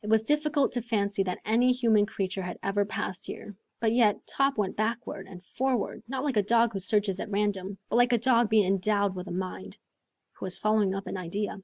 It 0.00 0.08
was 0.08 0.22
difficult 0.24 0.72
to 0.72 0.80
fancy 0.80 1.22
that 1.24 1.42
any 1.44 1.72
human 1.72 2.06
creature 2.06 2.40
had 2.40 2.58
ever 2.62 2.86
passed 2.86 3.26
there, 3.26 3.54
but 3.80 3.92
yet 3.92 4.26
Top 4.26 4.56
went 4.56 4.78
backward 4.78 5.26
and 5.26 5.44
forward, 5.44 6.02
not 6.08 6.24
like 6.24 6.38
a 6.38 6.42
dog 6.42 6.72
who 6.72 6.78
searches 6.78 7.20
at 7.20 7.28
random, 7.30 7.76
but 7.90 7.96
like 7.96 8.14
a 8.14 8.16
dog 8.16 8.48
being 8.48 8.64
endowed 8.66 9.14
with 9.14 9.26
a 9.26 9.30
mind, 9.30 9.76
who 10.38 10.46
is 10.46 10.56
following 10.56 10.94
up 10.94 11.06
an 11.06 11.18
idea. 11.18 11.58